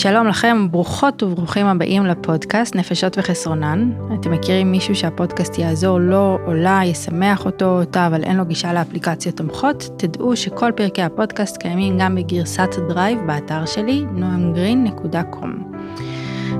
[0.00, 3.92] שלום לכם, ברוכות וברוכים הבאים לפודקאסט נפשות וחסרונן.
[4.14, 8.44] אתם מכירים מישהו שהפודקאסט יעזור לו או לה, ישמח אותו או אותה, אבל אין לו
[8.44, 9.88] גישה לאפליקציות תומכות?
[9.96, 15.48] תדעו שכל פרקי הפודקאסט קיימים גם בגרסת Drive באתר שלי, noamgreen.com.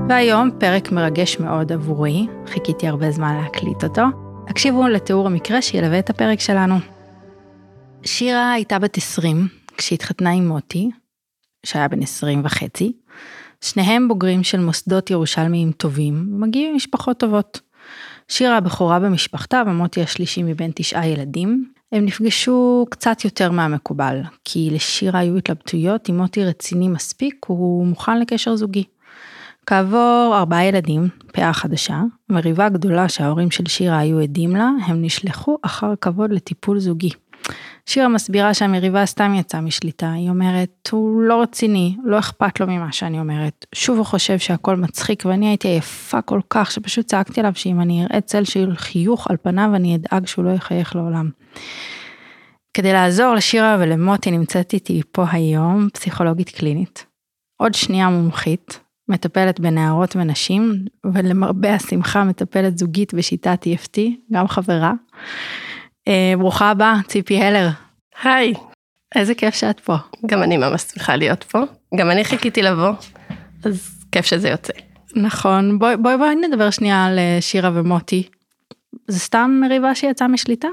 [0.09, 4.03] והיום פרק מרגש מאוד עבורי, חיכיתי הרבה זמן להקליט אותו.
[4.47, 6.75] הקשיבו לתיאור המקרה שילווה את הפרק שלנו.
[8.03, 10.89] שירה הייתה בת 20 כשהתחתנה עם מוטי,
[11.65, 12.93] שהיה בן 20 וחצי.
[13.61, 17.59] שניהם בוגרים של מוסדות ירושלמיים טובים, ומגיעים ממשפחות טובות.
[18.27, 21.71] שירה הבכורה במשפחתה ומוטי השלישי מבין תשעה ילדים.
[21.91, 28.19] הם נפגשו קצת יותר מהמקובל, כי לשירה היו התלבטויות אם מוטי רציני מספיק, הוא מוכן
[28.19, 28.83] לקשר זוגי.
[29.65, 35.57] כעבור ארבעה ילדים, פאה חדשה, מריבה גדולה שההורים של שירה היו עדים לה, הם נשלחו
[35.61, 37.09] אחר כבוד לטיפול זוגי.
[37.85, 42.91] שירה מסבירה שהמריבה סתם יצאה משליטה, היא אומרת, הוא לא רציני, לא אכפת לו ממה
[42.91, 43.65] שאני אומרת.
[43.75, 48.03] שוב הוא חושב שהכל מצחיק ואני הייתי עייפה כל כך שפשוט צעקתי עליו שאם אני
[48.05, 51.29] אראה צל של חיוך על פניו אני אדאג שהוא לא יחייך לעולם.
[52.73, 57.05] כדי לעזור לשירה ולמוטי נמצאת איתי פה היום פסיכולוגית קלינית.
[57.57, 63.99] עוד שנייה מומחית, מטפלת בנערות ונשים, ולמרבה השמחה מטפלת זוגית בשיטת EFT,
[64.33, 64.93] גם חברה.
[66.09, 67.69] אה, ברוכה הבאה, ציפי הלר.
[68.23, 68.53] היי.
[69.15, 69.95] איזה כיף שאת פה.
[70.25, 71.59] גם אני ממש שמחה להיות פה.
[71.95, 72.91] גם אני חיכיתי לבוא,
[73.65, 74.73] אז כיף שזה יוצא.
[75.15, 78.29] נכון, בואי בוא, בוא נדבר שנייה על אה, שירה ומוטי.
[79.07, 80.67] זה סתם מריבה שיצאה משליטה?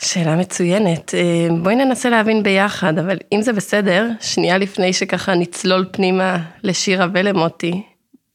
[0.00, 1.14] שאלה מצוינת.
[1.14, 7.06] אה, בואי ננסה להבין ביחד, אבל אם זה בסדר, שנייה לפני שככה נצלול פנימה לשירה
[7.12, 7.82] ולמוטי,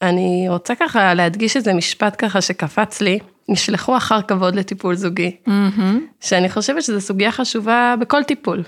[0.01, 3.19] אני רוצה ככה להדגיש איזה משפט ככה שקפץ לי,
[3.49, 5.81] נשלחו אחר כבוד לטיפול זוגי, mm-hmm.
[6.19, 8.63] שאני חושבת שזו סוגיה חשובה בכל טיפול.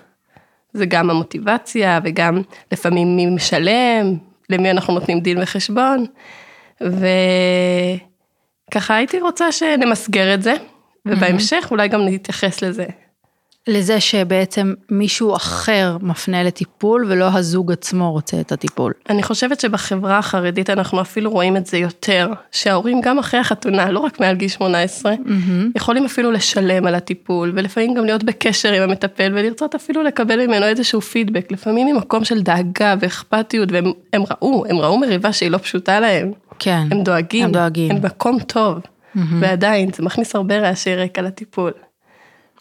[0.74, 2.42] זה גם המוטיבציה וגם
[2.72, 4.18] לפעמים מי משלם,
[4.50, 6.06] למי אנחנו נותנים דין וחשבון,
[6.82, 6.96] וככה
[8.96, 10.54] הייתי רוצה שנמסגר את זה,
[11.06, 12.86] ובהמשך אולי גם נתייחס לזה.
[13.70, 18.94] לזה שבעצם מישהו אחר מפנה לטיפול ולא הזוג עצמו רוצה את הטיפול.
[19.10, 24.00] אני חושבת שבחברה החרדית אנחנו אפילו רואים את זה יותר, שההורים גם אחרי החתונה, לא
[24.00, 25.30] רק מעל גיל 18, mm-hmm.
[25.76, 30.66] יכולים אפילו לשלם על הטיפול, ולפעמים גם להיות בקשר עם המטפל ולרצות אפילו לקבל ממנו
[30.66, 35.58] איזשהו פידבק, לפעמים ממקום של דאגה ואכפתיות, והם הם ראו, הם ראו מריבה שהיא לא
[35.58, 36.32] פשוטה להם.
[36.60, 37.92] כן, הם דואגים, הם דואגים.
[37.92, 39.20] הם מקום טוב, mm-hmm.
[39.40, 41.72] ועדיין זה מכניס הרבה רעשי רקע לטיפול.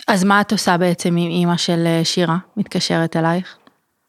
[0.08, 3.56] אז מה את עושה בעצם עם אימא של אה, שירה, מתקשרת אלייך?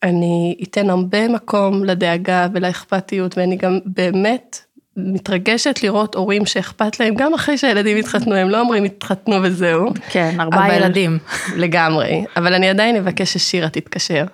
[0.04, 4.59] אני אתן הרבה מקום לדאגה ולאכפתיות, ואני גם באמת
[4.98, 9.90] מתרגשת לראות הורים שאכפת להם, גם אחרי שהילדים התחתנו, הם לא אומרים התחתנו וזהו.
[10.09, 10.76] כן, ארבעה אבל...
[10.76, 11.18] ילדים.
[11.64, 14.26] לגמרי, אבל אני עדיין אבקש ששירה תתקשר,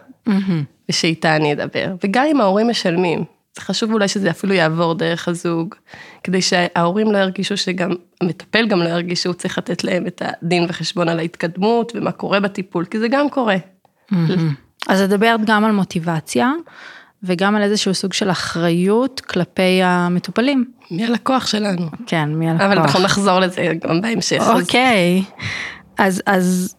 [0.89, 3.23] ושאיתה אני אדבר, וגם אם ההורים משלמים,
[3.59, 5.75] חשוב אולי שזה אפילו יעבור דרך הזוג,
[6.23, 10.65] כדי שההורים לא ירגישו שגם, המטפל גם לא ירגיש שהוא צריך לתת להם את הדין
[10.69, 13.55] וחשבון על ההתקדמות ומה קורה בטיפול, כי זה גם קורה.
[14.87, 16.51] אז את מדברת גם על מוטיבציה,
[17.23, 20.65] וגם על איזשהו סוג של אחריות כלפי המטופלים.
[20.91, 21.89] מי הלקוח שלנו.
[22.07, 22.65] כן, מי הלקוח.
[22.65, 24.43] אבל אנחנו נחזור לזה גם בהמשך.
[24.47, 25.23] אוקיי,
[25.97, 26.75] אז, אז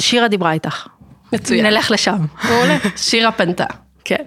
[0.00, 0.86] שירה דיברה איתך.
[1.32, 1.66] מצוין.
[1.66, 2.18] נלך לשם.
[2.44, 2.76] מעולה.
[2.96, 3.64] שירה פנתה.
[4.04, 4.24] כן.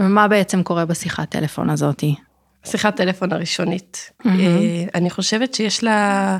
[0.00, 2.14] ומה בעצם קורה בשיחת טלפון הזאתי?
[2.64, 4.10] שיחת טלפון הראשונית.
[4.22, 4.28] Mm-hmm.
[4.94, 6.38] אני חושבת שיש לה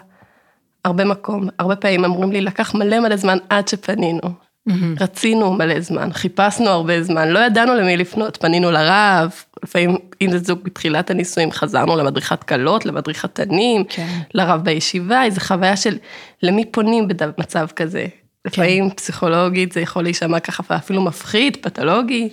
[0.85, 1.49] הרבה מקום.
[1.59, 4.21] הרבה פעמים אמורים לי, לקח מלא מלא זמן עד שפנינו.
[4.21, 4.73] Mm-hmm.
[5.01, 9.31] רצינו מלא זמן, חיפשנו הרבה זמן, לא ידענו למי לפנות, פנינו לרב,
[9.63, 14.19] לפעמים אם זה זוג בתחילת הנישואים, חזרנו למדריכת כלות, למדריכת תנים, כן.
[14.35, 15.99] לרב בישיבה, איזו חוויה של
[16.43, 18.07] למי פונים במצב כזה.
[18.11, 18.49] כן.
[18.51, 22.29] לפעמים פסיכולוגית זה יכול להישמע ככה אפילו מפחיד, פתולוגי,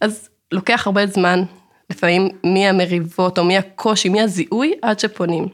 [0.00, 1.42] אז לוקח הרבה זמן,
[1.90, 5.48] לפעמים מהמריבות או מהקושי, מהזיהוי, עד שפונים.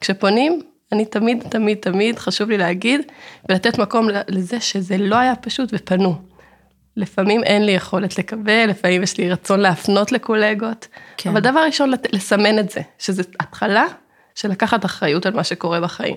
[0.00, 0.62] כשפונים,
[0.92, 3.00] אני תמיד, תמיד, תמיד, חשוב לי להגיד,
[3.48, 6.14] ולתת מקום לזה שזה לא היה פשוט ופנו.
[6.96, 11.30] לפעמים אין לי יכולת לקבל, לפעמים יש לי רצון להפנות לקולגות, כן.
[11.30, 13.84] אבל דבר ראשון, לסמן את זה, שזה התחלה
[14.34, 16.16] של לקחת אחריות על מה שקורה בחיים.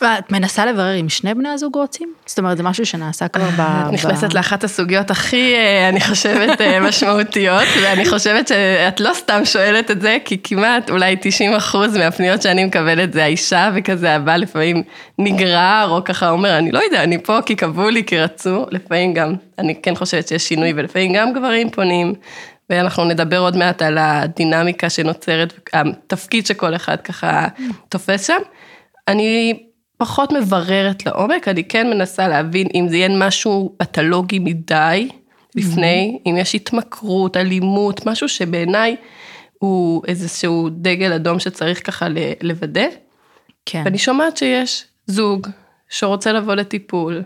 [0.00, 2.12] ואת מנסה לברר אם שני בני הזוג רוצים?
[2.26, 3.60] זאת אומרת, זה משהו שנעשה כבר ב...
[3.60, 9.40] את נכנסת לאחת הסוגיות הכי, אה, אני חושבת, אה, משמעותיות, ואני חושבת שאת לא סתם
[9.44, 14.36] שואלת את זה, כי כמעט אולי 90 אחוז מהפניות שאני מקבלת זה האישה, וכזה הבא
[14.36, 14.82] לפעמים
[15.18, 19.14] נגרר, או ככה אומר, אני לא יודע, אני פה כי קבעו לי, כי רצו, לפעמים
[19.14, 22.14] גם, אני כן חושבת שיש שינוי, ולפעמים גם גברים פונים,
[22.70, 27.46] ואנחנו נדבר עוד מעט על הדינמיקה שנוצרת, התפקיד שכל אחד ככה
[27.88, 28.40] תופס שם.
[29.10, 29.62] אני
[29.96, 35.08] פחות מבררת לעומק, אני כן מנסה להבין אם זה יהיה משהו פתולוגי מדי,
[35.54, 38.96] לפני, אם יש התמכרות, אלימות, משהו שבעיניי
[39.58, 42.06] הוא איזשהו דגל אדום שצריך ככה
[42.42, 42.86] לוודא.
[43.66, 43.82] כן.
[43.84, 45.46] ואני שומעת שיש זוג
[45.88, 47.22] שרוצה לבוא לטיפול,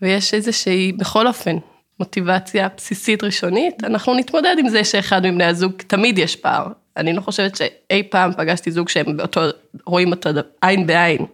[0.00, 1.56] ויש איזושהי, בכל אופן,
[2.00, 6.66] מוטיבציה בסיסית ראשונית, אנחנו נתמודד עם זה שאחד מבני הזוג, תמיד יש פער.
[6.96, 9.40] אני לא חושבת שאי פעם פגשתי זוג שהם באותו,
[9.86, 10.30] רואים אותו
[10.60, 11.26] עין בעין.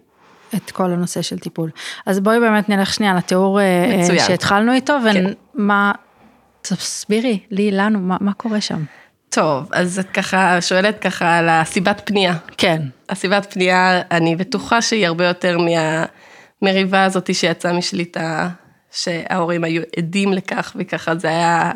[0.55, 1.69] את כל הנושא של טיפול.
[2.05, 4.19] אז בואי באמת נלך שנייה לתיאור אה, מצוין.
[4.19, 5.25] שהתחלנו איתו, כן.
[5.55, 5.91] ומה,
[6.61, 8.83] תסבירי לי, לנו, מה, מה קורה שם?
[9.29, 12.33] טוב, אז את ככה שואלת ככה על הסיבת פנייה.
[12.57, 12.81] כן.
[13.09, 15.57] הסיבת פנייה, אני בטוחה שהיא הרבה יותר
[16.61, 18.49] מהמריבה הזאת שיצאה משליטה,
[18.91, 21.71] שההורים היו עדים לכך, וככה זה היה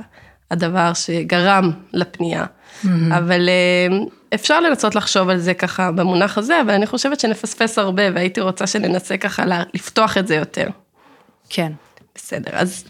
[0.53, 2.45] הדבר שגרם לפנייה.
[2.45, 2.87] Mm-hmm.
[3.17, 3.97] אבל אה,
[4.33, 8.67] אפשר לנסות לחשוב על זה ככה במונח הזה, אבל אני חושבת שנפספס הרבה, והייתי רוצה
[8.67, 10.67] שננסה ככה לפתוח את זה יותר.
[11.49, 11.71] כן.
[12.15, 12.85] בסדר, אז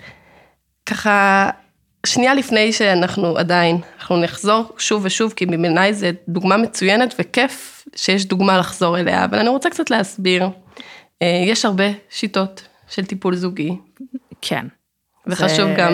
[0.85, 1.49] ככה,
[2.05, 8.25] שנייה לפני שאנחנו עדיין, אנחנו נחזור שוב ושוב, כי בעיניי זו דוגמה מצוינת וכיף שיש
[8.25, 10.49] דוגמה לחזור אליה, אבל אני רוצה קצת להסביר.
[11.21, 13.75] אה, יש הרבה שיטות של טיפול זוגי.
[14.41, 14.67] כן.
[15.27, 15.93] וחשוב זה גם.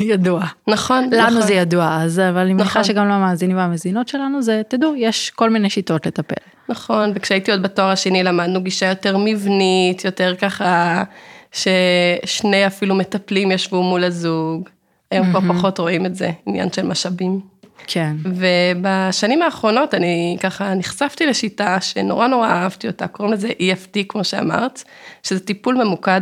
[0.12, 0.44] ידוע.
[0.68, 1.42] נכון, לנו נכון.
[1.42, 2.84] זה ידוע, אז, אבל אני מניחה נכון.
[2.84, 6.34] שגם למאזינים והמאזינות שלנו, זה, תדעו, יש כל מיני שיטות לטפל.
[6.68, 11.04] נכון, וכשהייתי עוד בתואר השני למדנו גישה יותר מבנית, יותר ככה,
[11.52, 14.68] ששני אפילו מטפלים ישבו מול הזוג.
[15.10, 17.40] היום כבר פחות רואים את זה, עניין של משאבים.
[17.86, 18.16] כן.
[18.24, 24.82] ובשנים האחרונות אני ככה נחשפתי לשיטה שנורא נורא אהבתי אותה, קוראים לזה EFT כמו שאמרת,
[25.22, 26.20] שזה טיפול ממוקד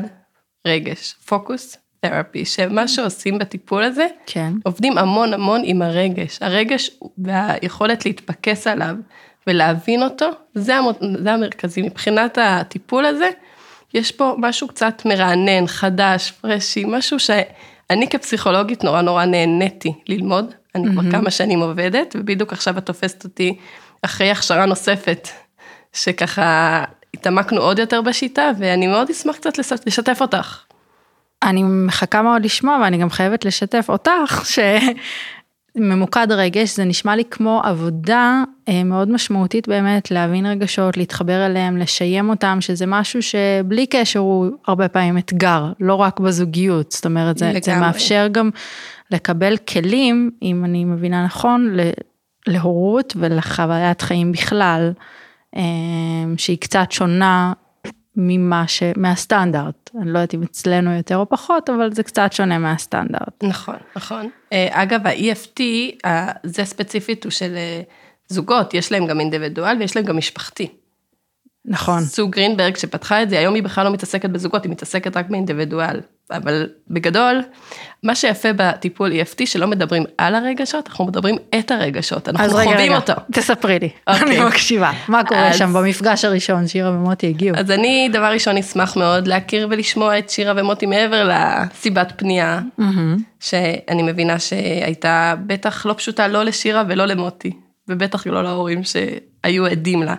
[0.66, 1.76] רגש, פוקוס
[2.08, 4.52] תרפי, שמה שעושים בטיפול הזה, כן.
[4.64, 6.38] עובדים המון המון עם הרגש.
[6.40, 8.94] הרגש והיכולת להתפקס עליו
[9.46, 11.82] ולהבין אותו, זה, המ- זה המרכזי.
[11.82, 13.28] מבחינת הטיפול הזה,
[13.94, 20.54] יש פה משהו קצת מרענן, חדש, פרשי, משהו שאני כפסיכולוגית נורא נורא נהניתי ללמוד.
[20.74, 23.56] אני כבר כמה שנים עובדת, ובדיוק עכשיו את תופסת אותי
[24.02, 25.28] אחרי הכשרה נוספת,
[25.92, 30.58] שככה התעמקנו עוד יותר בשיטה, ואני מאוד אשמח קצת לשתף אותך.
[31.46, 34.44] אני מחכה מאוד לשמוע, ואני גם חייבת לשתף אותך,
[35.76, 41.76] שממוקד רגש, זה נשמע לי כמו עבודה אה, מאוד משמעותית באמת, להבין רגשות, להתחבר אליהם,
[41.76, 47.38] לשיים אותם, שזה משהו שבלי קשר הוא הרבה פעמים אתגר, לא רק בזוגיות, זאת אומרת,
[47.38, 47.76] זה, זה.
[47.76, 48.50] מאפשר גם
[49.10, 51.76] לקבל כלים, אם אני מבינה נכון,
[52.46, 54.92] להורות ולחוויית חיים בכלל,
[55.56, 55.62] אה,
[56.36, 57.52] שהיא קצת שונה
[58.16, 58.82] ממה ש...
[58.96, 59.90] מהסטנדרט.
[60.00, 63.44] אני לא יודעת אם אצלנו יותר או פחות, אבל זה קצת שונה מהסטנדרט.
[63.44, 64.30] נכון, נכון.
[64.52, 65.60] אה, אגב, ה-EFT,
[66.42, 67.82] זה ספציפית הוא של אה,
[68.28, 70.68] זוגות, יש להם גם אינדיבידואל ויש להם גם משפחתי.
[71.64, 72.00] נכון.
[72.00, 76.00] סוג גרינברג שפתחה את זה, היום היא בכלל לא מתעסקת בזוגות, היא מתעסקת רק באינדיבידואל.
[76.30, 77.42] אבל בגדול,
[78.02, 82.64] מה שיפה בטיפול EFT, שלא מדברים על הרגשות, אנחנו מדברים את הרגשות, אנחנו אז רגע,
[82.70, 83.12] חווים רגע, אותו.
[83.32, 84.22] תספרי לי, אוקיי.
[84.22, 84.92] אני מקשיבה.
[85.08, 87.56] מה קורה אז- שם במפגש הראשון, שירה ומוטי הגיעו?
[87.56, 93.16] אז אני, דבר ראשון, אשמח מאוד להכיר ולשמוע את שירה ומוטי מעבר לסיבת פנייה, מהמם.
[93.40, 97.52] שאני מבינה שהייתה בטח לא פשוטה לא לשירה ולא למוטי,
[97.88, 100.14] ובטח לא להורים שהיו עדים לה.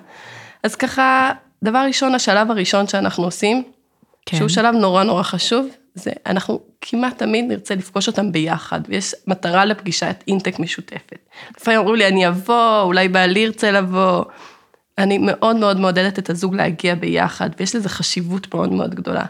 [0.63, 1.31] אז ככה,
[1.63, 3.63] דבר ראשון, השלב הראשון שאנחנו עושים,
[4.25, 4.37] כן.
[4.37, 9.65] שהוא שלב נורא נורא חשוב, זה אנחנו כמעט תמיד נרצה לפגוש אותם ביחד, ויש מטרה
[9.65, 11.29] לפגישת אינטק משותפת.
[11.57, 14.23] לפעמים אומרים לי, אני אבוא, אולי בעלי ירצה לבוא.
[14.97, 19.25] אני מאוד מאוד מעודדת את הזוג להגיע ביחד, ויש לזה חשיבות מאוד מאוד גדולה.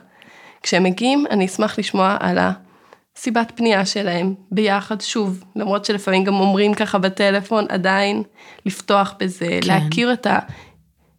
[0.64, 2.38] כשהם מגיעים, אני אשמח לשמוע על
[3.18, 8.24] הסיבת פנייה שלהם ביחד, שוב, למרות שלפעמים גם אומרים ככה בטלפון, עדיין
[8.66, 9.68] לפתוח בזה, כן.
[9.68, 10.28] להכיר את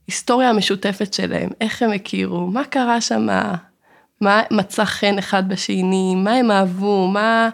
[0.09, 3.29] ההיסטוריה המשותפת שלהם, איך הם הכירו, מה קרה שם,
[4.21, 7.49] מה מצא חן אחד בשני, מה הם אהבו, מה...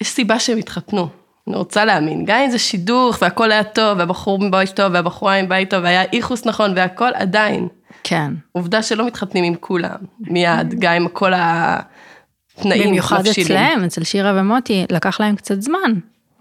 [0.00, 1.08] יש סיבה שהם התחתנו.
[1.48, 5.34] אני רוצה להאמין, גם אם זה שידוך והכל היה טוב, והבחור עם בית טוב, והבחורה
[5.34, 7.68] עם בית טוב, והיה איכוס נכון, והכל עדיין.
[8.02, 8.32] כן.
[8.52, 13.46] עובדה שלא מתחתנים עם כולם, מיד, גם עם כל התנאים במיוחד מבשילים.
[13.46, 15.92] אצלהם, אצל שירה ומוטי, לקח להם קצת זמן.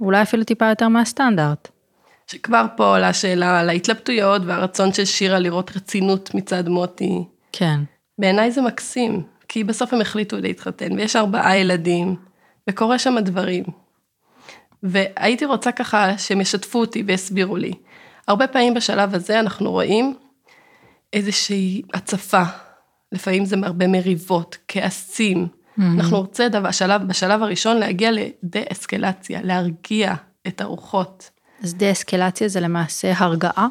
[0.01, 1.67] אולי אפילו טיפה יותר מהסטנדרט.
[2.27, 7.23] שכבר פה עולה שאלה על ההתלבטויות והרצון של שירה לראות רצינות מצד מוטי.
[7.51, 7.79] כן.
[8.19, 12.15] בעיניי זה מקסים, כי בסוף הם החליטו להתחתן, ויש ארבעה ילדים,
[12.69, 13.63] וקורה שם דברים.
[14.83, 17.73] והייתי רוצה ככה שהם ישתפו אותי ויסבירו לי.
[18.27, 20.15] הרבה פעמים בשלב הזה אנחנו רואים
[21.13, 22.43] איזושהי הצפה,
[23.11, 25.47] לפעמים זה הרבה מריבות, כעסים.
[25.79, 30.13] אנחנו רוצים בשלב, בשלב הראשון להגיע לדה-אסקלציה, להרגיע
[30.47, 31.29] את הרוחות.
[31.63, 33.67] אז דה-אסקלציה זה למעשה הרגעה.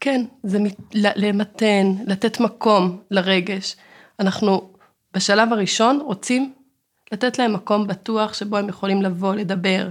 [0.00, 0.58] כן, זה
[0.94, 3.76] למתן, לתת מקום לרגש.
[4.20, 4.73] אנחנו
[5.14, 6.52] בשלב הראשון רוצים
[7.12, 9.88] לתת להם מקום בטוח שבו הם יכולים לבוא, לדבר.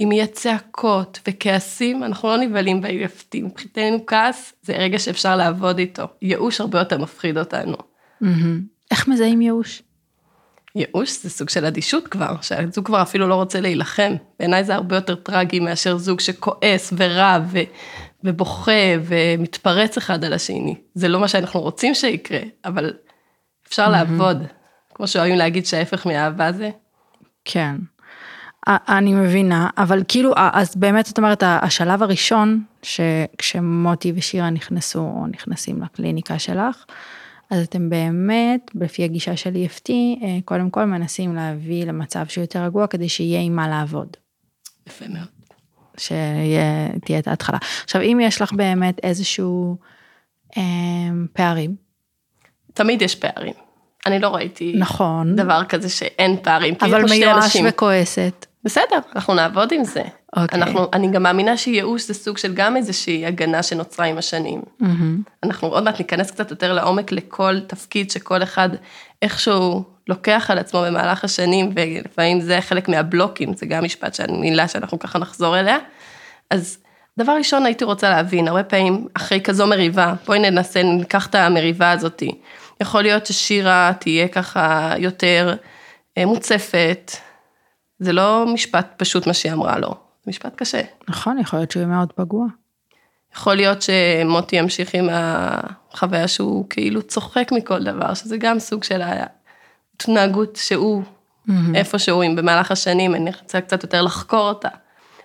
[0.00, 3.42] אם יהיה צעקות וכעסים, אנחנו לא נבהלים ב-EFT.
[3.42, 6.04] מבחינתנו כעס זה רגע שאפשר לעבוד איתו.
[6.22, 7.76] ייאוש הרבה יותר מפחיד אותנו.
[8.90, 9.82] איך מזהים ייאוש?
[10.74, 14.14] ייאוש זה סוג של אדישות כבר, שהזוג כבר אפילו לא רוצה להילחם.
[14.38, 17.58] בעיניי זה הרבה יותר טרגי מאשר זוג שכועס ורב ו...
[18.24, 18.72] ובוכה
[19.04, 20.74] ומתפרץ אחד על השני.
[20.94, 22.92] זה לא מה שאנחנו רוצים שיקרה, אבל
[23.68, 23.90] אפשר mm-hmm.
[23.90, 24.42] לעבוד.
[24.98, 26.70] כמו שאוהבים להגיד שההפך מאהבה זה.
[27.44, 27.76] כן.
[28.68, 35.82] אני מבינה, אבל כאילו, אז באמת את אומרת, השלב הראשון, שכשמוטי ושירה נכנסו או נכנסים
[35.82, 36.84] לקליניקה שלך,
[37.50, 42.62] אז אתם באמת, לפי הגישה של EFT, אה, קודם כל מנסים להביא למצב שהוא יותר
[42.62, 44.16] רגוע כדי שיהיה עם מה לעבוד.
[44.86, 45.28] יפה מאוד.
[45.96, 47.58] שתהיה את ההתחלה.
[47.84, 49.76] עכשיו, אם יש לך באמת איזשהו
[50.56, 50.62] אה,
[51.32, 51.76] פערים.
[52.74, 53.67] תמיד יש פערים.
[54.06, 55.36] אני לא ראיתי נכון.
[55.36, 56.74] דבר כזה שאין פערים.
[56.80, 57.56] אבל מיואש.
[57.64, 58.46] וכועסת.
[58.64, 60.02] בסדר, אנחנו נעבוד עם זה.
[60.36, 60.60] אוקיי.
[60.60, 64.62] אנחנו, אני גם מאמינה שייאוש זה סוג של גם איזושהי הגנה שנוצרה עם השנים.
[64.82, 64.84] Mm-hmm.
[65.42, 68.68] אנחנו עוד מעט ניכנס קצת יותר לעומק לכל תפקיד שכל אחד
[69.22, 74.98] איכשהו לוקח על עצמו במהלך השנים, ולפעמים זה חלק מהבלוקים, זה גם משפט, מילה שאנחנו
[74.98, 75.78] ככה נחזור אליה.
[76.50, 76.78] אז
[77.18, 81.90] דבר ראשון הייתי רוצה להבין, הרבה פעמים אחרי כזו מריבה, בואי ננסה, ניקח את המריבה
[81.90, 82.30] הזאתי.
[82.80, 85.54] יכול להיות ששירה תהיה ככה יותר
[86.18, 87.12] אה, מוצפת,
[87.98, 90.82] זה לא משפט פשוט מה שהיא אמרה לו, זה משפט קשה.
[91.08, 92.46] נכון, יכול להיות שהוא יהיה מאוד פגוע.
[93.36, 99.02] יכול להיות שמוטי ימשיך עם החוויה שהוא כאילו צוחק מכל דבר, שזה גם סוג של
[99.02, 101.52] ההתנהגות שהוא, mm-hmm.
[101.74, 104.68] איפה שהוא, אם במהלך השנים אני רוצה קצת יותר לחקור אותה.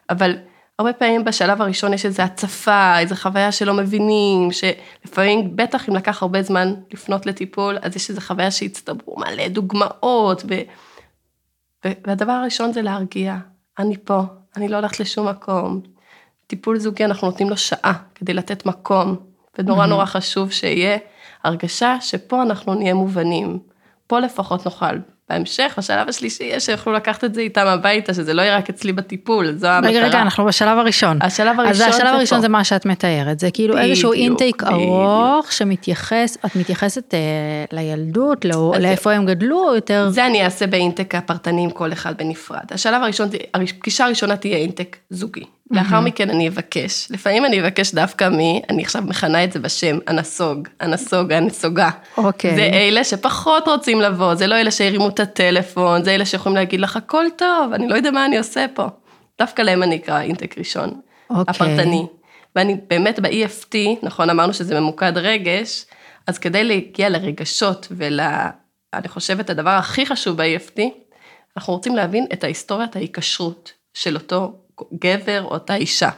[0.09, 0.37] אבל
[0.79, 6.21] הרבה פעמים בשלב הראשון יש איזו הצפה, איזו חוויה שלא מבינים, שלפעמים, בטח אם לקח
[6.21, 10.53] הרבה זמן לפנות לטיפול, אז יש איזו חוויה שהצטברו מלא דוגמאות, ו...
[11.85, 13.37] והדבר הראשון זה להרגיע,
[13.79, 14.21] אני פה,
[14.57, 15.81] אני לא הולכת לשום מקום.
[16.47, 19.15] טיפול זוגי, אנחנו נותנים לו שעה כדי לתת מקום,
[19.57, 20.97] ונורא נורא חשוב שיהיה
[21.43, 23.59] הרגשה שפה אנחנו נהיה מובנים.
[24.07, 24.95] פה לפחות נוכל
[25.33, 28.93] בהמשך, בשלב השלישי, יש שיוכלו לקחת את זה איתם הביתה, שזה לא יהיה רק אצלי
[28.93, 29.91] בטיפול, זו המטרה.
[29.91, 31.19] רגע, רגע, אנחנו בשלב הראשון.
[31.21, 31.89] השלב הראשון זה פה.
[31.89, 37.13] אז השלב הראשון זה מה שאת מתארת, זה כאילו איזשהו אינטייק ארוך שמתייחס, את מתייחסת
[37.13, 37.19] אה,
[37.71, 40.09] לילדות, לא, לאיפה הם גדלו, יותר...
[40.09, 42.65] זה אני אעשה באינטק הפרטני עם כל אחד בנפרד.
[42.71, 45.43] השלב הראשון, הפגישה הראשונה תהיה אינטק זוגי.
[45.71, 49.97] לאחר מכן אני אבקש, לפעמים אני אבקש דווקא מי, אני עכשיו מכנה את זה בשם
[50.07, 51.89] הנסוג, הנסוג, הנסוגה.
[52.17, 52.55] אוקיי.
[52.55, 56.79] זה אלה שפחות רוצים לבוא, זה לא אלה שהרימו את הטלפון, זה אלה שיכולים להגיד
[56.79, 58.85] לך הכל טוב, אני לא יודע מה אני עושה פה.
[59.39, 60.89] דווקא להם אני אקרא אינטק ראשון,
[61.29, 61.43] אוקיי.
[61.47, 62.05] הפרטני.
[62.55, 65.85] ואני באמת ב-EFT, נכון, אמרנו שזה ממוקד רגש,
[66.27, 68.19] אז כדי להגיע לרגשות ול...
[68.93, 70.81] אני חושבת הדבר הכי חשוב ב-EFT,
[71.57, 74.62] אנחנו רוצים להבין את ההיסטוריית ההיקשרות של אותו
[74.93, 76.09] גבר או אותה אישה.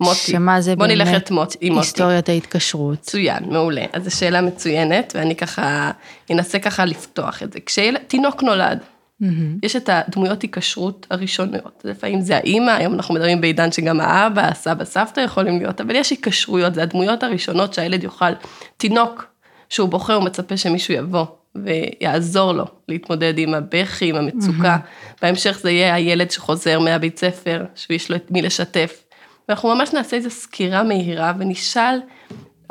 [0.00, 0.18] מוטי.
[0.18, 1.86] שמה זה בוא באמת נלך את מוט, עם מוטי.
[1.86, 2.98] היסטוריית ההתקשרות.
[2.98, 3.84] מצוין, מעולה.
[3.92, 5.90] אז זו שאלה מצוינת, ואני ככה
[6.30, 7.58] אנסה ככה לפתוח את זה.
[7.66, 8.78] כשתינוק נולד,
[9.22, 9.26] mm-hmm.
[9.62, 11.82] יש את הדמויות היקשרות הראשונות.
[11.84, 16.10] לפעמים זה האימא, היום אנחנו מדברים בעידן שגם האבא, הסבא, סבתא יכולים להיות, אבל יש
[16.10, 18.32] היקשרויות, זה הדמויות הראשונות שהילד יוכל,
[18.76, 19.26] תינוק
[19.68, 24.76] שהוא בוחר, הוא מצפה שמישהו יבוא ויעזור לו להתמודד עם הבכי, עם המצוקה.
[24.76, 25.18] Mm-hmm.
[25.22, 29.04] בהמשך זה יהיה הילד שחוזר מהבית ספר, שיש לו את מי לשתף.
[29.48, 32.00] ואנחנו ממש נעשה איזו סקירה מהירה ונשאל,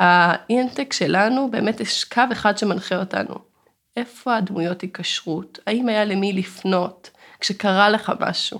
[0.00, 3.34] האינטק שלנו, באמת יש קו אחד שמנחה אותנו.
[3.96, 5.58] איפה הדמויות היקשרות?
[5.66, 8.58] האם היה למי לפנות כשקרה לך משהו?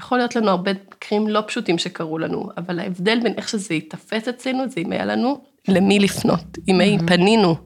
[0.00, 4.28] יכול להיות לנו הרבה מקרים לא פשוטים שקרו לנו, אבל ההבדל בין איך שזה ייתפס
[4.28, 6.58] אצלנו, זה אם היה לנו למי לפנות.
[6.68, 7.06] אם mm-hmm.
[7.06, 7.56] פנינו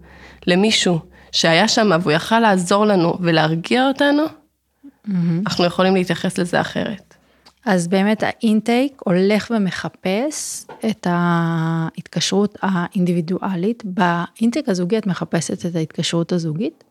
[0.47, 0.99] למישהו
[1.34, 5.10] שהיה שם והוא יכל לעזור לנו ולהרגיע אותנו, mm-hmm.
[5.46, 7.14] אנחנו יכולים להתייחס לזה אחרת.
[7.66, 13.82] אז באמת האינטייק הולך ומחפש את ההתקשרות האינדיבידואלית.
[13.84, 16.84] באינטייק הזוגי את מחפשת את ההתקשרות הזוגית?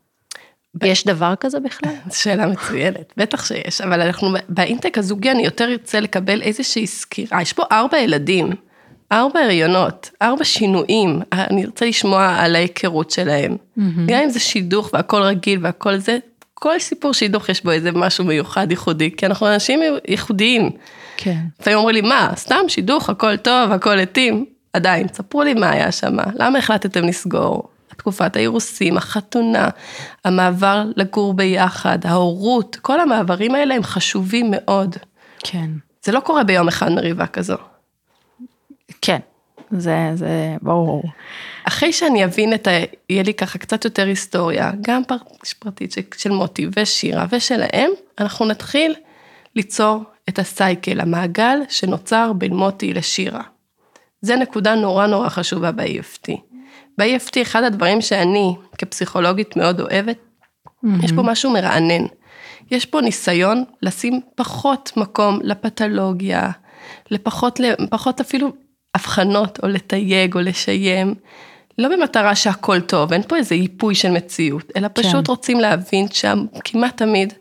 [0.75, 0.83] ב...
[0.83, 1.93] יש דבר כזה בכלל?
[2.09, 7.41] זו שאלה מצוינת, בטח שיש, אבל אנחנו, באינטק הזוגי אני יותר ארצה לקבל איזושהי סקירה.
[7.41, 8.49] יש פה ארבע ילדים.
[9.11, 13.51] ארבע הריונות, ארבע שינויים, אני רוצה לשמוע על ההיכרות שלהם.
[13.51, 13.81] Mm-hmm.
[14.07, 16.17] גם אם זה שידוך והכל רגיל והכל זה,
[16.53, 20.69] כל סיפור שידוך יש בו איזה משהו מיוחד, ייחודי, כי אנחנו אנשים ייחודיים.
[21.17, 21.37] כן.
[21.59, 24.45] לפעמים אומרים לי, מה, סתם שידוך, הכל טוב, הכל התאים.
[24.73, 27.69] עדיין, ספרו לי מה היה שם, למה החלטתם לסגור?
[27.97, 29.69] תקופת האירוסים, החתונה,
[30.25, 34.95] המעבר לגור ביחד, ההורות, כל המעברים האלה הם חשובים מאוד.
[35.39, 35.69] כן.
[36.03, 37.55] זה לא קורה ביום אחד מריבה כזו.
[39.01, 39.19] כן,
[39.71, 41.03] זה, זה ברור.
[41.63, 42.71] אחרי שאני אבין את ה...
[43.09, 45.01] יהיה לי ככה קצת יותר היסטוריה, גם
[45.59, 48.95] פרטית של מוטי ושירה ושלהם, אנחנו נתחיל
[49.55, 53.41] ליצור את הסייקל, המעגל שנוצר בין מוטי לשירה.
[54.21, 56.31] זה נקודה נורא נורא חשובה ב-EFT.
[56.97, 61.05] ב-EFT אחד הדברים שאני כפסיכולוגית מאוד אוהבת, mm-hmm.
[61.05, 62.05] יש פה משהו מרענן.
[62.71, 66.51] יש פה ניסיון לשים פחות מקום לפתולוגיה,
[67.11, 68.51] לפחות, לפחות אפילו
[68.95, 71.15] הבחנות או לתייג או לשיים,
[71.77, 75.03] לא במטרה שהכל טוב, אין פה איזה ייפוי של מציאות, אלא כן.
[75.03, 77.33] פשוט רוצים להבין שכמעט תמיד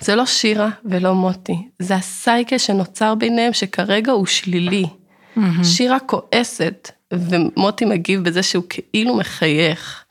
[0.00, 4.84] זה לא שירה ולא מוטי, זה הסייקל שנוצר ביניהם שכרגע הוא שלילי.
[4.84, 5.64] Mm-hmm.
[5.64, 10.04] שירה כועסת, ומוטי מגיב בזה שהוא כאילו מחייך.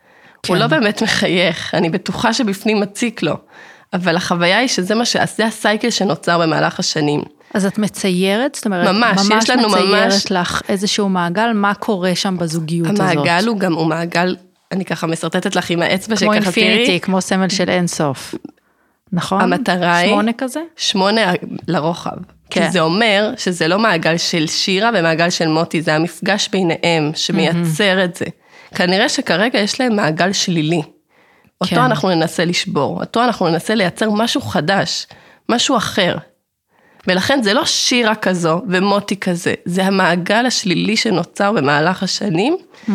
[0.44, 0.54] כן.
[0.54, 3.38] הוא לא באמת מחייך, אני בטוחה שבפנים מציק לו,
[3.94, 5.18] אבל החוויה היא שזה מה ש...
[5.36, 7.22] זה הסייקל שנוצר במהלך השנים.
[7.54, 8.56] אז את מציירת?
[8.56, 10.32] זאת אומרת, ממש, ממש יש לנו מציירת ממש...
[10.32, 13.18] לך איזשהו מעגל, מה קורה שם בזוגיות המעגל הזאת?
[13.18, 14.36] המעגל הוא גם, הוא מעגל,
[14.72, 16.42] אני ככה משרטטת לך עם האצבע שככה תראי.
[16.42, 18.36] כמו אינפיניטי, כמו סמל של אינסוף.
[19.12, 19.42] נכון?
[19.42, 20.10] המטרה היא...
[20.10, 20.60] שמונה כזה?
[20.78, 21.32] שמונה
[21.68, 22.18] לרוחב.
[22.50, 22.66] כן.
[22.66, 27.98] כי זה אומר שזה לא מעגל של שירה ומעגל של מוטי, זה המפגש ביניהם שמייצר
[28.00, 28.06] mm-hmm.
[28.06, 28.26] את זה.
[28.76, 30.82] כנראה שכרגע יש להם מעגל שלילי.
[31.62, 31.82] אותו כן.
[31.82, 35.08] אנחנו ננסה לשבור, אותו אנחנו ננסה לייצר משהו חדש,
[35.50, 36.18] משהו אחר.
[37.08, 42.58] ולכן זה לא שירה כזו ומוטי כזה, זה המעגל השלילי שנוצר במהלך השנים.
[42.58, 42.92] Mm-hmm.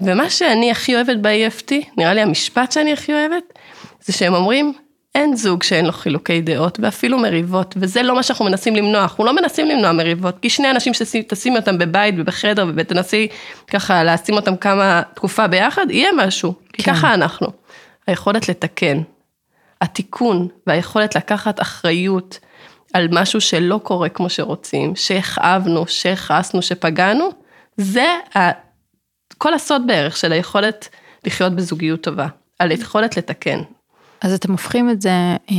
[0.00, 3.58] ומה שאני הכי אוהבת ב-EFT, נראה לי המשפט שאני הכי אוהבת,
[4.04, 4.72] זה שהם אומרים,
[5.14, 9.24] אין זוג שאין לו חילוקי דעות ואפילו מריבות, וזה לא מה שאנחנו מנסים למנוע, אנחנו
[9.24, 13.28] לא מנסים למנוע מריבות, כי שני אנשים שתשימי אותם בבית ובחדר ותנסי
[13.66, 16.94] ככה לשים אותם כמה תקופה ביחד, יהיה משהו, כי כן.
[16.94, 17.46] ככה אנחנו.
[18.06, 19.02] היכולת לתקן,
[19.80, 22.38] התיקון והיכולת לקחת אחריות
[22.92, 27.28] על משהו שלא קורה כמו שרוצים, שהכאבנו, שהכעסנו, שפגענו,
[27.76, 28.38] זה ה...
[29.38, 30.88] כל הסוד בערך של היכולת
[31.26, 32.26] לחיות בזוגיות טובה,
[32.58, 33.62] על היכולת לתקן.
[34.20, 35.10] אז אתם הופכים את זה
[35.50, 35.56] אה,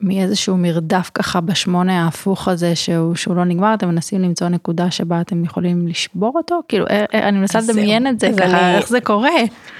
[0.00, 5.20] מאיזשהו מרדף ככה בשמונה ההפוך הזה שהוא, שהוא לא נגמר, אתם מנסים למצוא נקודה שבה
[5.20, 6.60] אתם יכולים לשבור אותו?
[6.68, 8.76] כאילו, אה, אה, אני מנסה לדמיין את זה, ככה, אני...
[8.76, 9.30] איך זה קורה.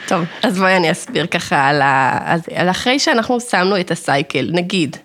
[0.08, 2.18] טוב, אז בואי אני אסביר ככה על, ה...
[2.54, 4.96] על אחרי שאנחנו שמנו את הסייקל, נגיד,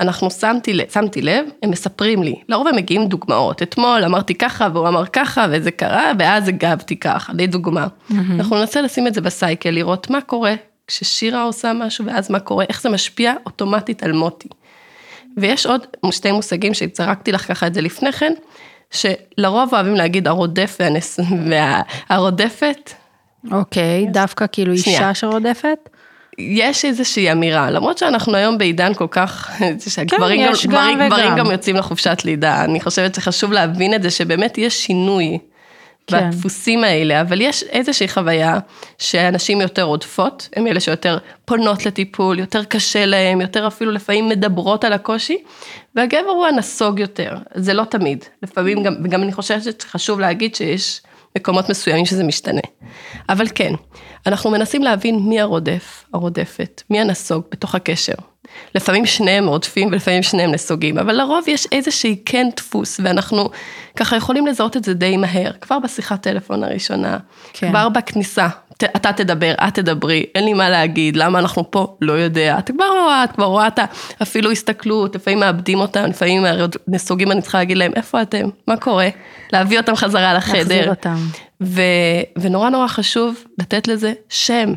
[0.00, 4.88] אנחנו שמתי, שמתי לב, הם מספרים לי, לרוב הם מגיעים דוגמאות, אתמול אמרתי ככה והוא
[4.88, 7.86] אמר ככה וזה קרה ואז הגבתי ככה, לדוגמה.
[7.86, 8.14] Mm-hmm.
[8.30, 10.54] אנחנו ננסה לשים את זה בסייקל, לראות מה קורה
[10.86, 14.48] כששירה עושה משהו ואז מה קורה, איך זה משפיע אוטומטית על מוטי.
[15.36, 18.32] ויש עוד שתי מושגים שזרקתי לך ככה את זה לפני כן,
[18.90, 21.20] שלרוב אוהבים להגיד הרודף והנס...
[22.10, 22.90] והרודפת.
[23.52, 24.98] אוקיי, okay, דווקא כאילו שנייה.
[24.98, 25.88] אישה שרודפת?
[26.38, 29.50] יש איזושהי אמירה, למרות שאנחנו היום בעידן כל כך,
[29.88, 34.02] שהגברים כן, גם, גברים, גם, גברים גם יוצאים לחופשת לידה, אני חושבת שחשוב להבין את
[34.02, 35.38] זה, שבאמת יש שינוי
[36.06, 36.30] כן.
[36.84, 38.58] האלה, אבל יש איזושהי חוויה
[38.98, 44.84] שאנשים יותר עודפות, הם אלה שיותר פונות לטיפול, יותר קשה להם, יותר אפילו לפעמים מדברות
[44.84, 45.38] על הקושי,
[45.94, 51.00] והגבר הוא הנסוג יותר, זה לא תמיד, לפעמים גם, וגם אני חושבת שחשוב להגיד שיש
[51.36, 52.60] מקומות מסוימים שזה משתנה.
[53.28, 53.72] אבל כן,
[54.26, 58.14] אנחנו מנסים להבין מי הרודף, הרודפת, מי הנסוג בתוך הקשר.
[58.74, 63.50] לפעמים שניהם רודפים ולפעמים שניהם נסוגים, אבל לרוב יש איזושהי כן דפוס, ואנחנו
[63.96, 67.18] ככה יכולים לזהות את זה די מהר, כבר בשיחת טלפון הראשונה,
[67.52, 67.68] כן.
[67.68, 72.58] כבר בכניסה, אתה תדבר, את תדברי, אין לי מה להגיד, למה אנחנו פה, לא יודע,
[72.58, 73.78] את כבר רואה, את כבר רואה את
[74.22, 76.44] אפילו הסתכלות, לפעמים מאבדים אותם, לפעמים
[76.88, 79.08] נסוגים, אני צריכה להגיד להם, איפה אתם, מה קורה,
[79.52, 80.58] להביא אותם חזרה לחדר.
[80.58, 81.16] להחזיר אותם.
[81.60, 81.82] ו,
[82.36, 84.72] ונורא נורא חשוב לתת לזה שם.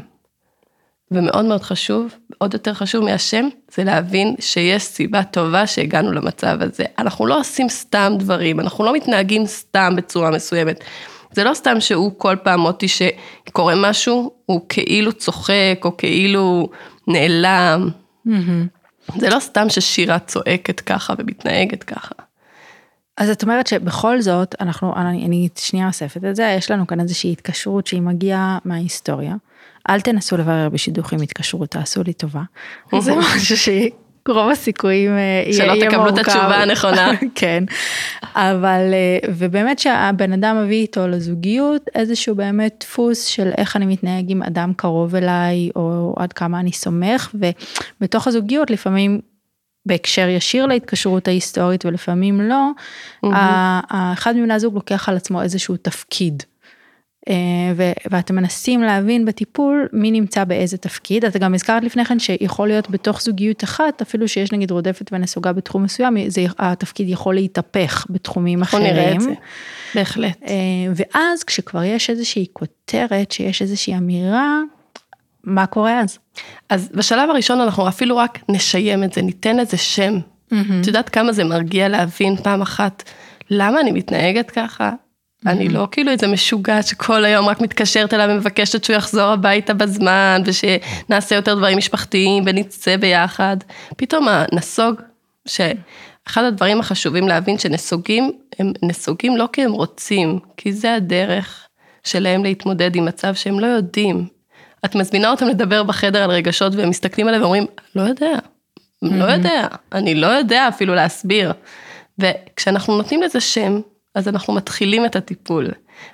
[1.12, 6.84] ומאוד מאוד חשוב, עוד יותר חשוב מהשם, זה להבין שיש סיבה טובה שהגענו למצב הזה.
[7.00, 10.84] אנחנו לא עושים סתם דברים, אנחנו לא מתנהגים סתם בצורה מסוימת.
[11.32, 16.70] זה לא סתם שהוא כל פעם מוטי שקורה משהו, הוא כאילו צוחק או כאילו
[17.08, 17.90] נעלם.
[18.28, 19.20] Mm-hmm.
[19.20, 22.16] זה לא סתם ששירה צועקת ככה ומתנהגת ככה.
[23.18, 27.00] אז את אומרת שבכל זאת, אנחנו, אני, אני שנייה אוספת את זה, יש לנו כאן
[27.00, 29.36] איזושהי התקשרות שהיא מגיעה מההיסטוריה.
[29.90, 32.42] אל תנסו לברר בשידוכים התקשרות, תעשו לי טובה.
[33.00, 35.82] זה משהו שרוב הסיכויים אה, יהיה מורכב.
[35.82, 37.12] שלא תקבלו את התשובה הנכונה.
[37.36, 37.64] כן,
[38.36, 44.26] אבל, אה, ובאמת שהבן אדם מביא איתו לזוגיות איזשהו באמת דפוס של איך אני מתנהג
[44.32, 47.36] עם אדם קרוב אליי, או עד כמה אני סומך,
[48.02, 49.20] ובתוך הזוגיות לפעמים
[49.86, 52.70] בהקשר ישיר להתקשרות ההיסטורית ולפעמים לא,
[53.26, 53.36] mm-hmm.
[54.14, 56.44] אחד מבני הזוג לוקח על עצמו איזשהו תפקיד.
[57.30, 57.36] אה,
[58.12, 61.26] ואתם מנסים להבין בטיפול מי נמצא באיזה תפקיד.
[61.26, 65.54] אתה גם הזכרת לפני כן שיכול להיות בתוך זוגיות אחת, אפילו שיש נגיד רודפת ונסוגה
[65.54, 68.86] בתחום מסוים, זה, התפקיד יכול להתהפך בתחומים אחרים.
[68.86, 69.34] אנחנו נראה את זה,
[69.96, 70.44] בהחלט.
[70.48, 70.54] אה,
[70.96, 74.62] ואז כשכבר יש איזושהי כותרת, שיש איזושהי אמירה,
[75.44, 76.20] מה קורה אז?
[76.70, 80.14] אז בשלב הראשון אנחנו אפילו רק נשיים את זה, ניתן לזה שם.
[80.18, 80.56] Mm-hmm.
[80.82, 83.04] את יודעת כמה זה מרגיע להבין פעם אחת
[83.50, 84.92] למה אני מתנהגת ככה?
[85.46, 90.42] אני לא כאילו איזה משוגעת שכל היום רק מתקשרת אליו ומבקשת שהוא יחזור הביתה בזמן,
[90.46, 93.58] ושנעשה יותר דברים משפחתיים ונצא ביחד.
[93.98, 95.02] פתאום הנסוג,
[95.48, 101.68] שאחד הדברים החשובים להבין שנסוגים, הם נסוגים לא כי הם רוצים, כי זה הדרך
[102.04, 104.28] שלהם להתמודד עם מצב שהם לא יודעים.
[104.86, 108.40] את מזמינה אותם לדבר בחדר על רגשות והם מסתכלים עליהם ואומרים, לא יודע,
[109.02, 111.54] לא יודע, אני לא יודע אפילו להסביר.
[112.20, 113.80] וכשאנחנו נותנים לזה שם,
[114.16, 115.68] אז אנחנו מתחילים את הטיפול.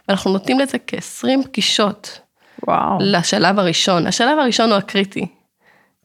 [0.08, 2.20] ואנחנו נותנים לזה כ-20 פגישות.
[2.68, 2.98] וואו.
[3.02, 4.08] לשלב הראשון.
[4.08, 5.26] השלב הראשון הוא הקריטי,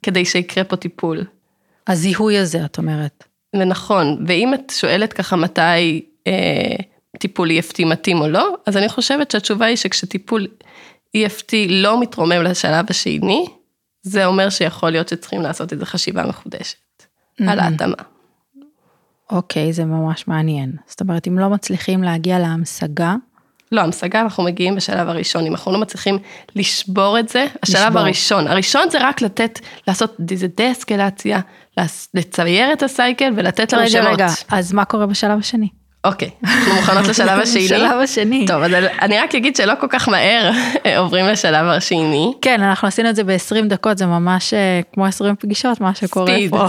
[0.02, 1.24] כדי שיקרה פה טיפול.
[1.86, 3.24] הזיהוי הזה, את אומרת.
[3.56, 6.76] ונכון, ואם את שואלת ככה מתי אה,
[7.18, 10.46] טיפול EFT מתאים או לא, אז אני חושבת שהתשובה היא שכשטיפול
[11.16, 13.46] EFT לא מתרומם לשלב השני,
[14.02, 17.50] זה אומר שיכול להיות שצריכים לעשות איזו חשיבה מחודשת mm-hmm.
[17.50, 18.02] על ההתאמה.
[19.32, 20.72] אוקיי, זה ממש מעניין.
[20.86, 23.14] זאת אומרת, אם לא מצליחים להגיע להמשגה...
[23.72, 26.18] לא, המשגה אנחנו מגיעים בשלב הראשון, אם אנחנו לא מצליחים
[26.56, 28.00] לשבור את זה, השלב לשבור.
[28.00, 28.48] הראשון.
[28.48, 31.40] הראשון זה רק לתת, לעשות איזה דה-אסקלציה,
[32.14, 33.74] לצייר את הסייקל ולתת.
[33.74, 35.68] רגע, רגע, אז מה קורה בשלב השני?
[36.04, 37.68] אוקיי, אנחנו מוכנות לשלב השני.
[37.68, 38.46] שלב השני.
[38.46, 40.50] טוב, אז אני רק אגיד שלא כל כך מהר
[40.98, 42.32] עוברים לשלב השני.
[42.42, 46.36] כן, אנחנו עשינו את זה ב-20 דקות, זה ממש אה, כמו 20 פגישות, מה שקורה
[46.50, 46.66] פה.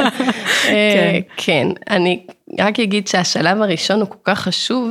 [0.68, 2.26] אה, כן, אני
[2.60, 4.90] רק אגיד שהשלב הראשון הוא כל כך חשוב,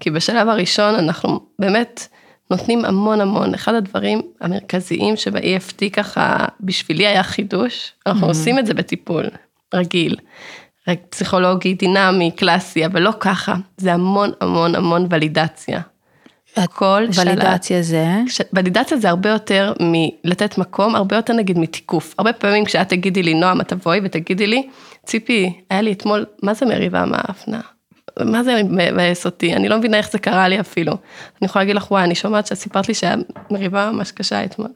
[0.00, 2.08] כי בשלב הראשון אנחנו באמת
[2.50, 3.54] נותנים המון המון.
[3.54, 8.28] אחד הדברים המרכזיים שב-EFT ככה, בשבילי היה חידוש, אנחנו mm-hmm.
[8.30, 9.26] עושים את זה בטיפול
[9.74, 10.16] רגיל.
[11.10, 15.80] פסיכולוגי, דינמי, קלאסי, אבל לא ככה, זה המון המון המון ולידציה.
[16.66, 17.26] כל שלב.
[17.26, 18.06] ולידציה זה?
[18.52, 22.14] ולידציה זה הרבה יותר מלתת מקום, הרבה יותר נגיד מתיקוף.
[22.18, 24.68] הרבה פעמים כשאת תגידי לי, נועם, את תבואי ותגידי לי,
[25.06, 27.60] ציפי, היה לי אתמול, מה זה מריבה מהאפנה?
[28.24, 29.54] מה זה מבאס אותי?
[29.54, 30.92] אני לא מבינה איך זה קרה לי אפילו.
[30.92, 33.14] אני יכולה להגיד לך, וואי, אני שומעת שאת סיפרת לי שהיה
[33.50, 34.68] מריבה ממש קשה אתמול.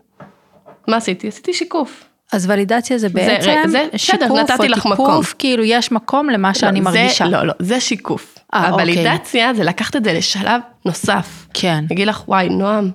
[0.88, 1.28] מה עשיתי?
[1.28, 2.04] עשיתי שיקוף.
[2.32, 5.22] אז ולידציה זה בעצם זה, זה, שיקוף בסדר, נתתי או לך תיקוף, מקום.
[5.38, 7.24] כאילו יש מקום למה שאני לא, מרגישה.
[7.24, 8.34] זה, לא, לא, זה שיקוף.
[8.38, 9.56] 아, אה, הוולידציה אוקיי.
[9.56, 11.46] זה לקחת את זה לשלב נוסף.
[11.54, 11.84] כן.
[11.92, 12.90] אגיד לך, וואי, נועם,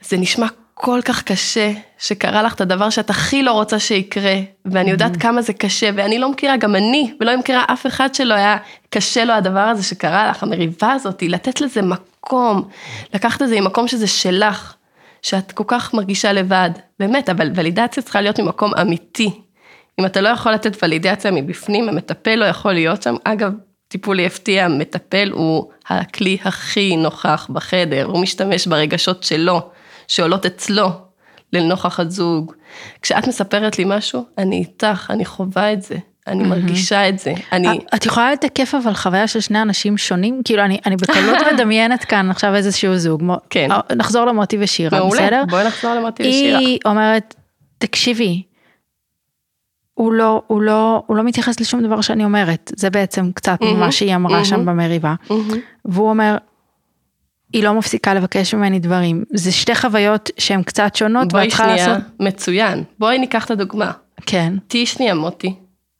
[0.00, 4.90] זה נשמע כל כך קשה, שקרה לך את הדבר שאת הכי לא רוצה שיקרה, ואני
[4.90, 8.56] יודעת כמה זה קשה, ואני לא מכירה, גם אני, ולא מכירה אף אחד שלא היה
[8.90, 12.68] קשה לו הדבר הזה שקרה לך, המריבה הזאת, לתת לזה מקום,
[13.14, 14.74] לקחת את זה ממקום שזה שלך.
[15.22, 19.40] שאת כל כך מרגישה לבד, באמת, אבל ולידציה צריכה להיות ממקום אמיתי.
[20.00, 23.14] אם אתה לא יכול לתת ולידציה מבפנים, המטפל לא יכול להיות שם.
[23.24, 23.52] אגב,
[23.88, 29.70] טיפול EFT, המטפל הוא הכלי הכי נוכח בחדר, הוא משתמש ברגשות שלו,
[30.08, 30.88] שעולות אצלו,
[31.52, 32.52] לנוכח הזוג.
[33.02, 35.96] כשאת מספרת לי משהו, אני איתך, אני חווה את זה.
[36.26, 37.34] אני מרגישה את זה.
[37.52, 37.78] אני...
[37.94, 40.42] את יכולה לתקף אבל חוויה של שני אנשים שונים?
[40.44, 43.22] כאילו, אני, אני בקלות מדמיינת כאן עכשיו איזשהו זוג.
[43.50, 43.68] כן.
[43.96, 45.22] נחזור למוטי ושירה, מעולה.
[45.22, 45.44] בסדר?
[45.50, 46.58] בואי נחזור למוטי ושירה.
[46.58, 47.34] היא אומרת,
[47.78, 48.42] תקשיבי,
[49.94, 53.76] הוא לא, הוא, לא, הוא לא מתייחס לשום דבר שאני אומרת, זה בעצם קצת mm-hmm,
[53.78, 55.14] מה שהיא אמרה mm-hmm, שם במריבה.
[55.28, 55.56] Mm-hmm.
[55.84, 56.36] והוא אומר,
[57.52, 59.24] היא לא מפסיקה לבקש ממני דברים.
[59.34, 61.32] זה שתי חוויות שהן קצת שונות.
[61.32, 62.04] בואי שנייה, לעשות...
[62.20, 62.84] מצוין.
[62.98, 63.90] בואי ניקח את הדוגמה.
[64.26, 64.54] כן.
[64.68, 65.54] תהיי שנייה מוטי.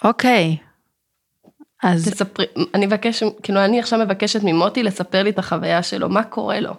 [0.05, 0.57] אוקיי.
[1.83, 2.09] אז...
[2.09, 6.61] תספרי, אני מבקש, כאילו אני עכשיו מבקשת ממוטי לספר לי את החוויה שלו, מה קורה
[6.61, 6.73] לו.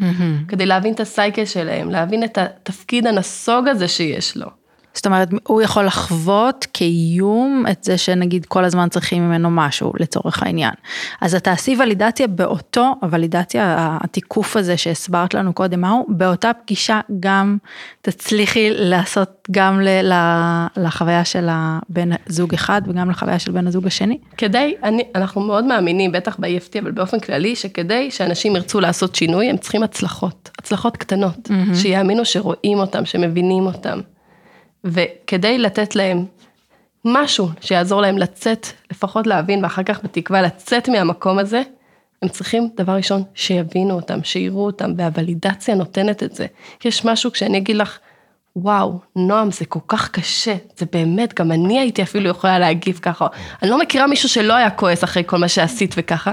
[0.00, 0.48] Mm-hmm.
[0.48, 4.46] כדי להבין את הסייקל שלהם, להבין את התפקיד הנסוג הזה שיש לו.
[4.94, 10.42] זאת אומרת, הוא יכול לחוות כאיום את זה שנגיד כל הזמן צריכים ממנו משהו לצורך
[10.42, 10.74] העניין.
[11.20, 17.56] אז את תעשי ולידציה באותו, הוולידציה, התיקוף הזה שהסברת לנו קודם, מהו, באותה פגישה גם
[18.02, 20.12] תצליחי לעשות גם ל,
[20.76, 24.18] לחוויה של הבן זוג אחד וגם לחוויה של בן הזוג השני?
[24.36, 29.50] כדי, אני, אנחנו מאוד מאמינים, בטח ב-EFT, אבל באופן כללי, שכדי שאנשים ירצו לעשות שינוי,
[29.50, 31.74] הם צריכים הצלחות, הצלחות קטנות, mm-hmm.
[31.74, 34.00] שיאמינו שרואים אותם, שמבינים אותם.
[34.84, 36.24] וכדי לתת להם
[37.04, 41.62] משהו שיעזור להם לצאת, לפחות להבין, ואחר כך בתקווה לצאת מהמקום הזה,
[42.22, 46.46] הם צריכים, דבר ראשון, שיבינו אותם, שיראו אותם, והוולידציה נותנת את זה.
[46.84, 47.98] יש משהו כשאני אגיד לך,
[48.56, 53.26] וואו, נועם, זה כל כך קשה, זה באמת, גם אני הייתי אפילו יכולה להגיב ככה.
[53.62, 56.32] אני לא מכירה מישהו שלא היה כועס אחרי כל מה שעשית וככה.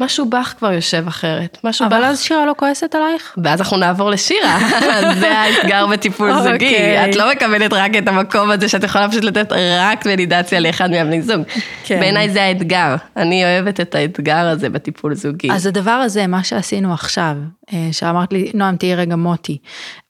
[0.00, 2.04] משהו בך כבר יושב אחרת, משהו אבל בך...
[2.04, 3.34] אז שירה לא כועסת עלייך?
[3.44, 4.58] ואז אנחנו נעבור לשירה,
[5.20, 6.52] זה האתגר בטיפול זוגי.
[6.52, 7.10] אוקיי.
[7.10, 11.22] את לא מקבלת רק את המקום הזה שאת יכולה פשוט לתת רק ולידציה לאחד מהבני
[11.22, 11.42] זוג.
[11.84, 12.00] כן.
[12.00, 15.52] בעיניי זה האתגר, אני אוהבת את האתגר הזה בטיפול זוגי.
[15.52, 17.36] אז הדבר הזה, מה שעשינו עכשיו,
[17.72, 19.58] אה, שאמרת לי, נועם, תהיי רגע מוטי,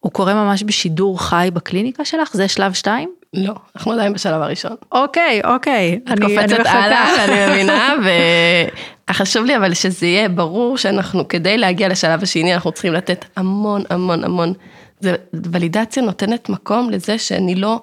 [0.01, 2.31] הוא קורה ממש בשידור חי בקליניקה שלך?
[2.33, 3.11] זה שלב שתיים?
[3.35, 4.77] לא, אנחנו עדיין בשלב הראשון.
[4.93, 5.99] אוקיי, אוקיי.
[6.13, 7.95] את קופצת הלאה, אני מבינה,
[9.11, 13.83] וחשוב לי אבל שזה יהיה ברור שאנחנו, כדי להגיע לשלב השני, אנחנו צריכים לתת המון
[13.91, 14.53] המון המון.
[15.01, 17.81] זה, ולידציה נותנת מקום לזה שאני לא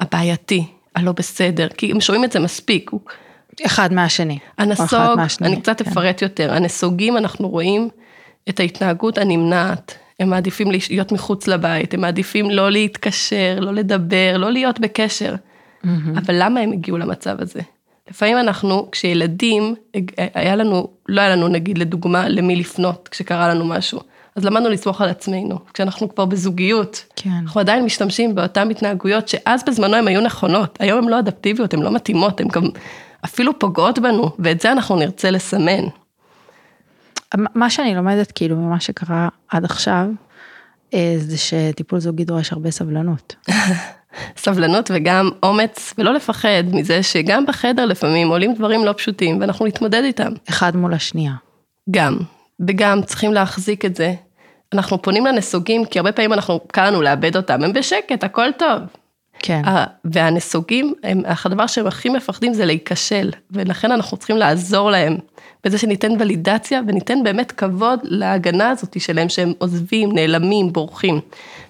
[0.00, 2.90] הבעייתי, הלא בסדר, כי הם שומעים את זה מספיק.
[3.66, 4.32] אחד מהשני.
[4.32, 5.90] או אחד הנסוג, מהשני, אני קצת כן.
[5.90, 7.88] אפרט יותר, הנסוגים אנחנו רואים
[8.48, 14.52] את ההתנהגות הנמנעת, הם מעדיפים להיות מחוץ לבית, הם מעדיפים לא להתקשר, לא לדבר, לא
[14.52, 15.34] להיות בקשר.
[16.16, 17.60] אבל למה הם הגיעו למצב הזה?
[18.10, 19.74] לפעמים אנחנו, כשילדים,
[20.16, 24.00] היה לנו, לא היה לנו נגיד לדוגמה למי לפנות כשקרה לנו משהו,
[24.36, 25.58] אז למדנו לסמוך על עצמנו.
[25.74, 27.30] כשאנחנו כבר בזוגיות, כן.
[27.42, 31.82] אנחנו עדיין משתמשים באותן התנהגויות שאז בזמנו הן היו נכונות, היום הן לא אדפטיביות, הן
[31.82, 32.62] לא מתאימות, הן גם
[33.24, 35.84] אפילו פוגעות בנו, ואת זה אנחנו נרצה לסמן.
[37.34, 40.06] מה שאני לומדת כאילו ממה שקרה עד עכשיו,
[40.94, 43.34] אה, זה שטיפול זוגי דורש הרבה סבלנות.
[44.36, 50.02] סבלנות וגם אומץ, ולא לפחד מזה שגם בחדר לפעמים עולים דברים לא פשוטים, ואנחנו נתמודד
[50.04, 50.32] איתם.
[50.48, 51.32] אחד מול השנייה.
[51.90, 52.16] גם,
[52.68, 54.14] וגם צריכים להחזיק את זה.
[54.72, 58.80] אנחנו פונים לנסוגים, כי הרבה פעמים אנחנו, קל לנו לאבד אותם, הם בשקט, הכל טוב.
[59.38, 59.62] כן.
[60.04, 65.16] והנסוגים, הם, הדבר שהם הכי מפחדים זה להיכשל, ולכן אנחנו צריכים לעזור להם,
[65.64, 71.20] בזה שניתן ולידציה וניתן באמת כבוד להגנה הזאת שלהם, שהם עוזבים, נעלמים, בורחים.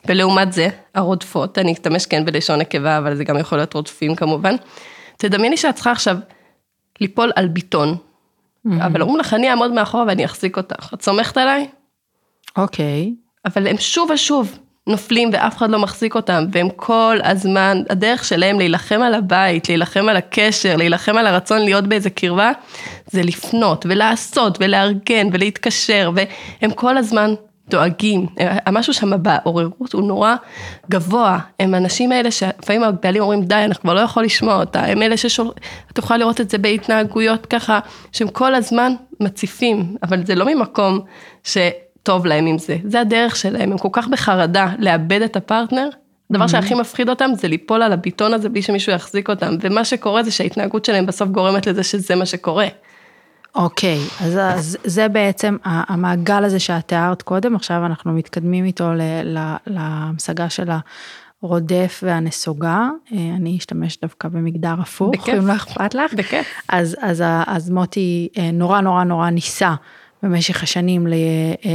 [0.08, 4.54] ולעומת זה, הרודפות, אני אשתמש כן בלשון נקבה, אבל זה גם יכול להיות רודפים כמובן.
[5.16, 6.16] תדמייני שאת צריכה עכשיו
[7.00, 7.96] ליפול על ביטון,
[8.66, 10.94] אבל אומרים לך, אני אעמוד מאחורה ואני אחזיק אותך.
[10.94, 11.68] את סומכת עליי?
[12.56, 13.14] אוקיי.
[13.44, 18.58] אבל הם שוב ושוב נופלים ואף אחד לא מחזיק אותם, והם כל הזמן, הדרך שלהם
[18.58, 22.52] להילחם על הבית, להילחם על הקשר, להילחם על הרצון להיות באיזה קרבה,
[23.10, 27.34] זה לפנות ולעשות ולארגן ולהתקשר, והם כל הזמן
[27.68, 28.26] דואגים.
[28.38, 30.34] המשהו שם בעוררות הוא נורא
[30.90, 31.38] גבוה.
[31.60, 34.80] הם האנשים האלה שלפעמים הבעלים אומרים, די, אנחנו כבר לא יכול לשמוע אותה.
[34.80, 35.50] הם אלה ששול...
[35.98, 37.80] יכולה לראות את זה בהתנהגויות ככה,
[38.12, 41.00] שהם כל הזמן מציפים, אבל זה לא ממקום
[41.44, 41.58] ש...
[42.04, 45.88] טוב להם עם זה, זה הדרך שלהם, הם כל כך בחרדה לאבד את הפרטנר,
[46.30, 50.22] הדבר שהכי מפחיד אותם זה ליפול על הביטון הזה בלי שמישהו יחזיק אותם, ומה שקורה
[50.22, 52.66] זה שההתנהגות שלהם בסוף גורמת לזה שזה מה שקורה.
[53.54, 58.90] אוקיי, אז, אז זה בעצם המעגל הזה שאת תיארת קודם, עכשיו אנחנו מתקדמים איתו
[59.66, 60.70] להמשגה של
[61.42, 62.88] הרודף והנסוגה.
[63.12, 65.34] אה, אני אשתמש דווקא במגדר הפוך, בכיף.
[65.38, 66.14] אם לא אכפת לך.
[66.14, 66.46] בכיף.
[66.68, 69.74] אז, אז, אז מוטי אה, נורא נורא נורא ניסה
[70.24, 71.12] במשך השנים אה,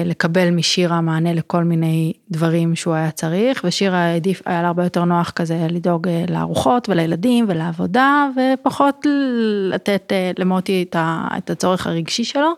[0.05, 5.05] לקבל משירה מענה לכל מיני דברים שהוא היה צריך, ושירה העדיף, היה לה הרבה יותר
[5.05, 9.05] נוח כזה לדאוג אה, לארוחות ולילדים ולעבודה, ופחות
[9.69, 10.85] לתת אה, למוטי
[11.37, 12.53] את, הצורך הרגשי שלו.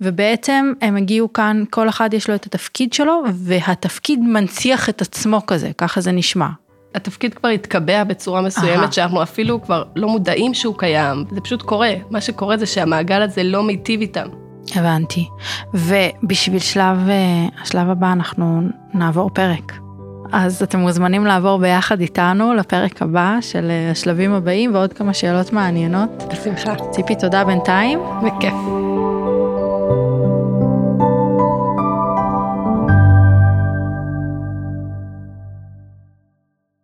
[0.00, 5.46] ובעצם הם הגיעו כאן, כל אחד יש לו את התפקיד שלו, והתפקיד מנציח את עצמו
[5.46, 6.48] כזה, ככה זה נשמע.
[6.94, 8.92] התפקיד כבר התקבע בצורה מסוימת, אהה.
[8.92, 13.42] שאנחנו אפילו כבר לא מודעים שהוא קיים, זה פשוט קורה, מה שקורה זה שהמעגל הזה
[13.42, 14.43] לא מיטיב איתם.
[14.74, 15.28] הבנתי.
[15.74, 18.62] ובשביל שלב, אה, השלב הבא אנחנו
[18.94, 19.72] נעבור פרק.
[20.32, 25.52] אז אתם מוזמנים לעבור ביחד איתנו לפרק הבא של אה, השלבים הבאים ועוד כמה שאלות
[25.52, 26.10] מעניינות.
[26.32, 26.74] בשמחה.
[26.90, 27.98] ציפי, תודה בינתיים.
[28.22, 28.54] בכיף.